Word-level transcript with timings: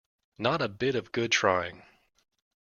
Not 0.39 0.63
a 0.63 0.67
bit 0.67 0.95
of 0.95 1.11
good 1.11 1.31
trying. 1.31 1.83